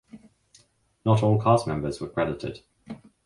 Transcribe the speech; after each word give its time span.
Not 1.05 1.21
all 1.21 1.39
cast 1.39 1.67
members 1.67 2.01
were 2.01 2.09
credited. 2.09 2.61